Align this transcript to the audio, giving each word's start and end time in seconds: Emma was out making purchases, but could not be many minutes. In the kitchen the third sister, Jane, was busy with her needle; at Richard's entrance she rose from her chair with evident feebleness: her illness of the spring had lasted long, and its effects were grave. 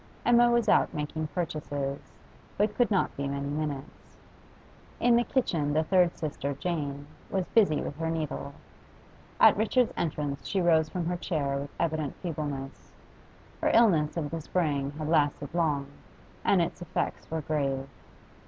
Emma 0.25 0.49
was 0.49 0.67
out 0.67 0.91
making 0.95 1.27
purchases, 1.27 1.99
but 2.57 2.73
could 2.73 2.89
not 2.89 3.15
be 3.15 3.27
many 3.27 3.45
minutes. 3.49 4.17
In 4.99 5.15
the 5.15 5.23
kitchen 5.23 5.73
the 5.73 5.83
third 5.83 6.17
sister, 6.17 6.53
Jane, 6.55 7.05
was 7.29 7.45
busy 7.49 7.79
with 7.81 7.95
her 7.97 8.09
needle; 8.09 8.55
at 9.39 9.55
Richard's 9.55 9.93
entrance 9.95 10.47
she 10.47 10.59
rose 10.59 10.89
from 10.89 11.05
her 11.05 11.17
chair 11.17 11.55
with 11.59 11.69
evident 11.79 12.15
feebleness: 12.15 12.91
her 13.61 13.69
illness 13.75 14.17
of 14.17 14.31
the 14.31 14.41
spring 14.41 14.89
had 14.97 15.07
lasted 15.07 15.53
long, 15.53 15.85
and 16.43 16.63
its 16.63 16.81
effects 16.81 17.29
were 17.29 17.41
grave. 17.41 17.87